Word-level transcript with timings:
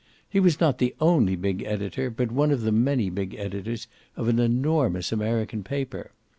He 0.27 0.39
was 0.39 0.59
not 0.59 0.79
the 0.79 0.95
only 0.99 1.35
big 1.35 1.61
editor, 1.61 2.09
but 2.09 2.31
one 2.31 2.49
of 2.49 2.61
the 2.61 2.71
many 2.71 3.11
big 3.11 3.35
editors, 3.35 3.85
of 4.17 4.29
an 4.29 4.39
enormous 4.39 5.11
American 5.11 5.61
paper. 5.63 6.11